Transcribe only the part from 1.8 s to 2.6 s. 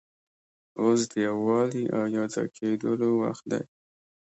او یو ځای